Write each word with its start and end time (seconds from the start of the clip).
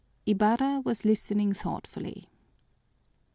Ibarra 0.25 0.81
was 0.83 1.05
listening 1.05 1.53
thoughtfully. 1.53 2.27